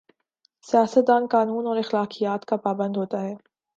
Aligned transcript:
سیاست 0.67 1.07
دان 1.07 1.27
قانون 1.27 1.67
اور 1.67 1.77
اخلاقیات 1.77 2.45
کا 2.45 2.55
پابند 2.57 2.97
ہو 2.97 3.05
تا 3.05 3.21
ہے۔ 3.21 3.35